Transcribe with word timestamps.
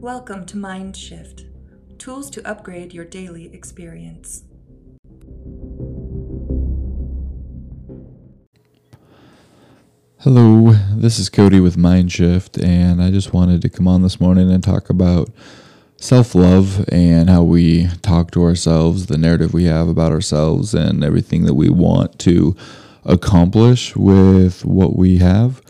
Welcome 0.00 0.46
to 0.46 0.56
Mind 0.56 0.96
Shift 0.96 1.44
tools 1.98 2.30
to 2.30 2.48
upgrade 2.48 2.94
your 2.94 3.04
daily 3.04 3.52
experience. 3.52 4.44
Hello, 10.20 10.72
this 10.96 11.18
is 11.18 11.28
Cody 11.28 11.60
with 11.60 11.76
Mindshift, 11.76 12.64
and 12.64 13.02
I 13.02 13.10
just 13.10 13.34
wanted 13.34 13.60
to 13.60 13.68
come 13.68 13.86
on 13.86 14.00
this 14.00 14.18
morning 14.18 14.50
and 14.50 14.64
talk 14.64 14.88
about 14.88 15.28
self 15.98 16.34
love 16.34 16.82
and 16.88 17.28
how 17.28 17.42
we 17.42 17.88
talk 18.00 18.30
to 18.30 18.42
ourselves, 18.42 19.04
the 19.04 19.18
narrative 19.18 19.52
we 19.52 19.64
have 19.64 19.86
about 19.86 20.12
ourselves, 20.12 20.72
and 20.72 21.04
everything 21.04 21.44
that 21.44 21.54
we 21.54 21.68
want 21.68 22.18
to 22.20 22.56
accomplish 23.04 23.94
with 23.94 24.64
what 24.64 24.96
we 24.96 25.18
have. 25.18 25.60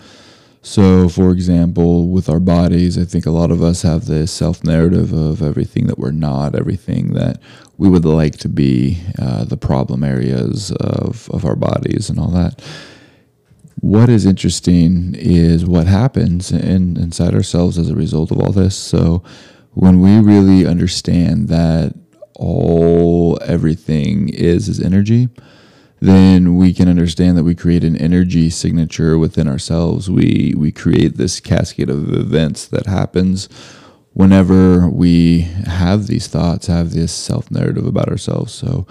So, 0.62 1.08
for 1.08 1.30
example, 1.30 2.08
with 2.08 2.29
our 2.29 2.40
bodies, 2.40 2.98
I 2.98 3.04
think 3.04 3.24
a 3.24 3.30
lot 3.30 3.50
of 3.50 3.62
us 3.62 3.80
have 3.82 4.04
this 4.04 4.30
self 4.30 4.62
narrative 4.62 5.12
of 5.12 5.43
everything 5.43 5.86
that 5.86 5.98
we're 5.98 6.11
not, 6.11 6.54
everything 6.54 7.14
that 7.14 7.40
we 7.79 7.89
would 7.89 8.04
like 8.04 8.36
to 8.39 8.48
be, 8.48 8.99
uh, 9.18 9.44
the 9.44 9.57
problem 9.57 10.04
areas 10.04 10.71
of, 10.72 11.30
of 11.30 11.46
our 11.46 11.57
bodies, 11.57 12.11
and 12.11 12.18
all 12.18 12.30
that. 12.32 12.61
What 13.80 14.11
is 14.11 14.26
interesting 14.26 15.14
is 15.18 15.64
what 15.64 15.86
happens 15.86 16.52
in, 16.52 16.99
inside 16.99 17.35
ourselves 17.35 17.79
as 17.79 17.88
a 17.88 17.96
result 17.96 18.30
of 18.30 18.38
all 18.38 18.52
this. 18.52 18.77
So, 18.77 19.22
when 19.72 20.00
we 20.00 20.18
really 20.21 20.66
understand 20.66 21.49
that 21.49 21.94
all 22.35 23.38
everything 23.43 24.29
is 24.29 24.68
is 24.68 24.79
energy, 24.79 25.30
then 26.00 26.57
we 26.57 26.72
can 26.72 26.89
understand 26.89 27.36
that 27.36 27.45
we 27.45 27.54
create 27.54 27.85
an 27.85 27.96
energy 27.96 28.49
signature 28.50 29.18
within 29.18 29.46
ourselves. 29.46 30.11
We 30.11 30.54
we 30.57 30.72
create 30.72 31.17
this 31.17 31.41
cascade 31.41 31.91
of 31.91 32.12
events 32.12 32.67
that 32.67 32.86
happens 32.86 33.48
whenever 34.12 34.89
we 34.89 35.41
have 35.67 36.06
these 36.06 36.27
thoughts, 36.27 36.66
have 36.66 36.92
this 36.92 37.12
self 37.12 37.50
narrative 37.50 37.86
about 37.86 38.08
ourselves. 38.08 38.52
So, 38.52 38.86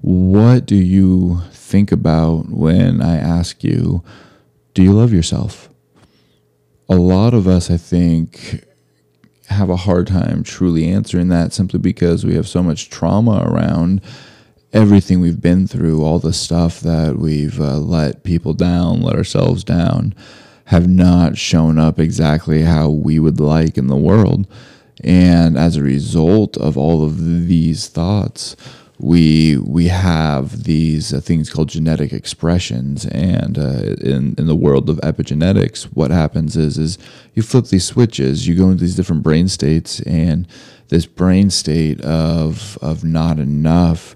what 0.00 0.66
do 0.66 0.76
you 0.76 1.40
think 1.52 1.92
about 1.92 2.48
when 2.48 3.02
I 3.02 3.16
ask 3.16 3.62
you, 3.62 4.02
do 4.74 4.82
you 4.82 4.92
love 4.92 5.12
yourself? 5.12 5.68
A 6.88 6.96
lot 6.96 7.34
of 7.34 7.46
us, 7.46 7.70
I 7.70 7.76
think, 7.76 8.64
have 9.48 9.70
a 9.70 9.76
hard 9.76 10.06
time 10.06 10.42
truly 10.42 10.88
answering 10.88 11.28
that 11.28 11.52
simply 11.52 11.78
because 11.78 12.24
we 12.24 12.34
have 12.34 12.48
so 12.48 12.62
much 12.62 12.88
trauma 12.88 13.42
around 13.46 14.00
everything 14.72 15.20
we've 15.20 15.40
been 15.40 15.66
through, 15.66 16.04
all 16.04 16.18
the 16.18 16.32
stuff 16.32 16.80
that 16.80 17.16
we've 17.16 17.60
uh, 17.60 17.78
let 17.78 18.22
people 18.22 18.54
down, 18.54 19.02
let 19.02 19.16
ourselves 19.16 19.64
down, 19.64 20.14
have 20.66 20.88
not 20.88 21.36
shown 21.36 21.78
up 21.78 21.98
exactly 21.98 22.62
how 22.62 22.88
we 22.88 23.18
would 23.18 23.40
like 23.40 23.76
in 23.76 23.88
the 23.88 23.96
world. 23.96 24.46
And 25.02 25.58
as 25.58 25.76
a 25.76 25.82
result 25.82 26.56
of 26.58 26.76
all 26.76 27.04
of 27.04 27.48
these 27.48 27.88
thoughts, 27.88 28.54
we 28.98 29.56
we 29.56 29.88
have 29.88 30.64
these 30.64 31.14
uh, 31.14 31.20
things 31.20 31.48
called 31.48 31.70
genetic 31.70 32.12
expressions, 32.12 33.06
and 33.06 33.58
uh, 33.58 33.94
in 34.00 34.34
in 34.36 34.46
the 34.46 34.54
world 34.54 34.90
of 34.90 34.98
epigenetics, 34.98 35.84
what 35.84 36.10
happens 36.10 36.54
is 36.54 36.76
is 36.76 36.98
you 37.34 37.42
flip 37.42 37.66
these 37.66 37.86
switches, 37.86 38.46
you 38.46 38.54
go 38.54 38.68
into 38.68 38.84
these 38.84 38.96
different 38.96 39.22
brain 39.22 39.48
states, 39.48 40.00
and 40.00 40.46
this 40.88 41.06
brain 41.06 41.48
state 41.48 42.00
of 42.02 42.78
of 42.82 43.02
not 43.02 43.38
enough 43.38 44.14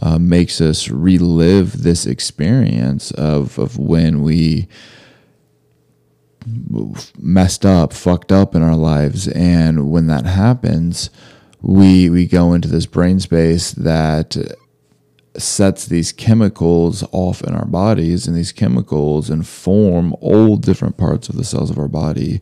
uh, 0.00 0.18
makes 0.18 0.60
us 0.60 0.88
relive 0.88 1.82
this 1.82 2.06
experience 2.06 3.10
of, 3.12 3.58
of 3.58 3.78
when 3.78 4.22
we 4.22 4.68
messed 7.18 7.64
up, 7.64 7.92
fucked 7.92 8.32
up 8.32 8.54
in 8.54 8.62
our 8.62 8.76
lives. 8.76 9.28
And 9.28 9.90
when 9.90 10.06
that 10.08 10.26
happens, 10.26 11.10
we, 11.62 12.10
we 12.10 12.26
go 12.26 12.52
into 12.52 12.68
this 12.68 12.86
brain 12.86 13.20
space 13.20 13.72
that 13.72 14.36
sets 15.36 15.86
these 15.86 16.12
chemicals 16.12 17.04
off 17.10 17.42
in 17.42 17.54
our 17.54 17.64
bodies, 17.64 18.26
and 18.26 18.36
these 18.36 18.52
chemicals 18.52 19.30
inform 19.30 20.14
all 20.20 20.56
different 20.56 20.96
parts 20.96 21.28
of 21.28 21.36
the 21.36 21.44
cells 21.44 21.70
of 21.70 21.78
our 21.78 21.88
body 21.88 22.40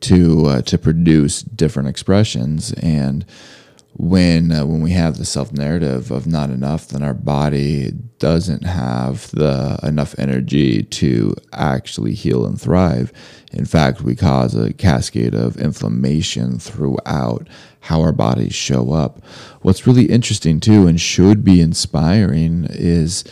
to 0.00 0.46
uh, 0.46 0.62
to 0.62 0.76
produce 0.76 1.42
different 1.42 1.88
expressions. 1.88 2.72
And 2.74 3.24
when 3.98 4.52
uh, 4.52 4.64
when 4.66 4.82
we 4.82 4.90
have 4.90 5.16
the 5.16 5.24
self 5.24 5.52
narrative 5.52 6.10
of 6.10 6.26
not 6.26 6.50
enough, 6.50 6.88
then 6.88 7.02
our 7.02 7.14
body 7.14 7.92
doesn't 8.18 8.64
have 8.64 9.30
the 9.30 9.78
enough 9.82 10.14
energy 10.18 10.82
to 10.82 11.34
actually 11.52 12.14
heal 12.14 12.44
and 12.44 12.60
thrive. 12.60 13.12
In 13.52 13.64
fact, 13.64 14.02
we 14.02 14.14
cause 14.14 14.54
a 14.54 14.72
cascade 14.74 15.34
of 15.34 15.56
inflammation 15.56 16.58
throughout 16.58 17.48
how 17.80 18.02
our 18.02 18.12
bodies 18.12 18.54
show 18.54 18.92
up. 18.92 19.24
What's 19.62 19.86
really 19.86 20.06
interesting 20.06 20.60
too, 20.60 20.86
and 20.86 21.00
should 21.00 21.42
be 21.42 21.60
inspiring, 21.60 22.66
is 22.70 23.24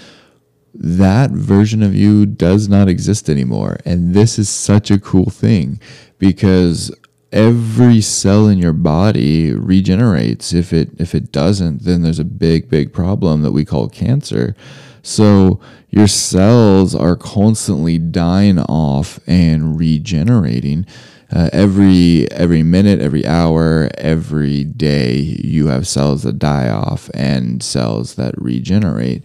that 0.72 1.30
version 1.30 1.82
of 1.82 1.94
you 1.94 2.26
does 2.26 2.68
not 2.68 2.88
exist 2.88 3.28
anymore. 3.28 3.78
And 3.84 4.14
this 4.14 4.38
is 4.38 4.48
such 4.48 4.90
a 4.90 4.98
cool 4.98 5.30
thing 5.30 5.78
because 6.18 6.90
every 7.34 8.00
cell 8.00 8.46
in 8.46 8.58
your 8.58 8.72
body 8.72 9.52
regenerates. 9.52 10.54
If 10.54 10.72
it 10.72 10.90
if 10.98 11.14
it 11.14 11.32
doesn't, 11.32 11.82
then 11.82 12.00
there's 12.00 12.20
a 12.20 12.24
big 12.24 12.70
big 12.70 12.92
problem 12.92 13.42
that 13.42 13.52
we 13.52 13.66
call 13.66 13.88
cancer. 13.88 14.54
So 15.02 15.60
your 15.90 16.06
cells 16.06 16.94
are 16.94 17.16
constantly 17.16 17.98
dying 17.98 18.58
off 18.58 19.20
and 19.26 19.78
regenerating. 19.78 20.86
Uh, 21.30 21.50
every 21.52 22.30
every 22.30 22.62
minute, 22.62 23.00
every 23.00 23.26
hour, 23.26 23.90
every 23.98 24.62
day, 24.64 25.16
you 25.16 25.66
have 25.66 25.88
cells 25.88 26.22
that 26.22 26.38
die 26.38 26.68
off 26.68 27.10
and 27.12 27.62
cells 27.62 28.14
that 28.14 28.34
regenerate, 28.38 29.24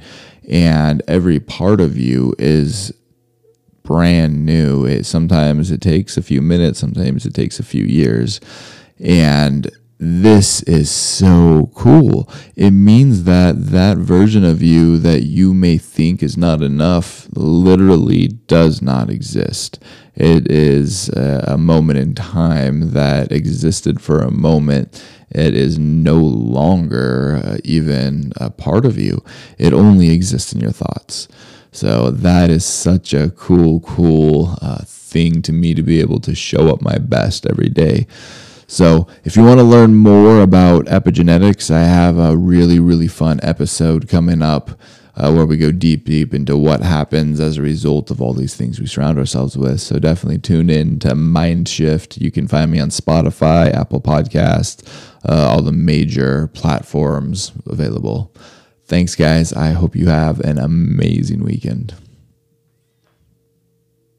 and 0.49 1.03
every 1.07 1.39
part 1.39 1.79
of 1.79 1.95
you 1.95 2.33
is 2.39 2.91
brand 3.89 4.45
new. 4.45 4.85
It, 4.85 5.07
sometimes 5.07 5.71
it 5.71 5.81
takes 5.81 6.15
a 6.15 6.21
few 6.21 6.43
minutes, 6.43 6.77
sometimes 6.77 7.25
it 7.25 7.33
takes 7.33 7.59
a 7.59 7.63
few 7.63 7.83
years. 7.83 8.39
And 8.99 9.67
this 9.97 10.61
is 10.63 10.91
so 10.91 11.71
cool. 11.73 12.29
It 12.55 12.69
means 12.69 13.23
that 13.23 13.55
that 13.71 13.97
version 13.97 14.45
of 14.45 14.61
you 14.61 14.99
that 14.99 15.23
you 15.23 15.55
may 15.55 15.79
think 15.79 16.21
is 16.21 16.37
not 16.37 16.61
enough 16.61 17.27
literally 17.35 18.27
does 18.27 18.79
not 18.79 19.09
exist. 19.09 19.79
It 20.13 20.51
is 20.51 21.09
a 21.09 21.57
moment 21.57 21.97
in 21.97 22.13
time 22.13 22.91
that 22.91 23.31
existed 23.31 23.99
for 24.01 24.21
a 24.21 24.29
moment. 24.29 25.03
It 25.31 25.55
is 25.55 25.79
no 25.79 26.17
longer 26.17 27.41
uh, 27.43 27.57
even 27.63 28.33
a 28.37 28.51
part 28.51 28.85
of 28.85 28.99
you. 28.99 29.23
It 29.57 29.73
only 29.73 30.11
exists 30.11 30.53
in 30.53 30.59
your 30.61 30.71
thoughts. 30.71 31.27
So 31.71 32.11
that 32.11 32.49
is 32.49 32.65
such 32.65 33.13
a 33.13 33.29
cool, 33.31 33.79
cool 33.81 34.57
uh, 34.61 34.83
thing 34.85 35.41
to 35.43 35.51
me 35.53 35.73
to 35.73 35.83
be 35.83 35.99
able 35.99 36.19
to 36.21 36.35
show 36.35 36.69
up 36.69 36.81
my 36.81 36.97
best 36.97 37.45
every 37.45 37.69
day. 37.69 38.07
So, 38.71 39.07
if 39.23 39.35
you 39.35 39.43
want 39.43 39.59
to 39.59 39.63
learn 39.63 39.95
more 39.95 40.41
about 40.41 40.85
epigenetics, 40.85 41.71
I 41.73 41.85
have 41.85 42.19
a 42.19 42.37
really, 42.37 42.79
really 42.79 43.07
fun 43.07 43.39
episode 43.41 44.07
coming 44.07 44.43
up 44.43 44.69
uh, 45.15 45.31
where 45.33 45.47
we 45.47 45.57
go 45.57 45.71
deep, 45.71 46.05
deep 46.05 46.35
into 46.35 46.55
what 46.55 46.81
happens 46.81 47.39
as 47.39 47.57
a 47.57 47.63
result 47.63 48.11
of 48.11 48.21
all 48.21 48.33
these 48.33 48.55
things 48.55 48.79
we 48.79 48.85
surround 48.85 49.17
ourselves 49.17 49.57
with. 49.57 49.81
So, 49.81 49.97
definitely 49.97 50.37
tune 50.37 50.69
in 50.69 50.99
to 50.99 51.15
Mindshift. 51.15 52.21
You 52.21 52.29
can 52.29 52.47
find 52.47 52.69
me 52.69 52.79
on 52.79 52.89
Spotify, 52.89 53.73
Apple 53.73 54.01
Podcast, 54.01 54.87
uh, 55.27 55.49
all 55.49 55.63
the 55.63 55.71
major 55.71 56.45
platforms 56.49 57.51
available. 57.65 58.31
Thanks, 58.89 59.13
guys. 59.13 59.53
I 59.53 59.73
hope 59.73 59.95
you 59.95 60.07
have 60.07 60.39
an 60.39 60.57
amazing 60.57 61.43
weekend. 61.43 61.93